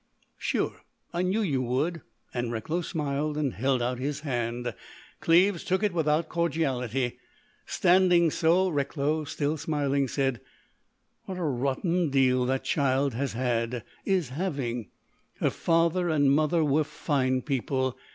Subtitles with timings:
[0.39, 0.81] "Sure.
[1.13, 2.01] I knew you would."
[2.33, 4.73] And Recklow smiled and held out his hand.
[5.19, 7.19] Cleves took it without cordiality.
[7.67, 10.41] Standing so, Recklow, still smiling, said:
[11.25, 14.89] "What a rotten deal that child has had—is having.
[15.39, 17.95] Her father and mother were fine people.